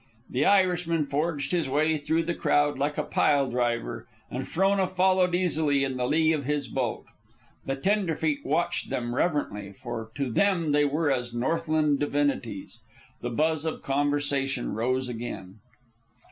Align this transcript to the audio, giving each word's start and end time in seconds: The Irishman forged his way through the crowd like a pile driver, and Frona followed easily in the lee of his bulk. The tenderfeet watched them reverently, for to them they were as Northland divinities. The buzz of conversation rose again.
The 0.31 0.45
Irishman 0.45 1.05
forged 1.05 1.51
his 1.51 1.69
way 1.69 1.95
through 1.95 2.23
the 2.23 2.33
crowd 2.33 2.79
like 2.79 2.97
a 2.97 3.03
pile 3.03 3.47
driver, 3.51 4.07
and 4.31 4.47
Frona 4.47 4.87
followed 4.87 5.35
easily 5.35 5.83
in 5.83 5.95
the 5.95 6.07
lee 6.07 6.33
of 6.33 6.43
his 6.45 6.67
bulk. 6.67 7.05
The 7.67 7.75
tenderfeet 7.75 8.43
watched 8.43 8.89
them 8.89 9.13
reverently, 9.13 9.71
for 9.73 10.09
to 10.15 10.31
them 10.31 10.71
they 10.71 10.85
were 10.85 11.11
as 11.11 11.35
Northland 11.35 11.99
divinities. 11.99 12.79
The 13.21 13.29
buzz 13.29 13.63
of 13.63 13.83
conversation 13.83 14.73
rose 14.73 15.07
again. 15.07 15.59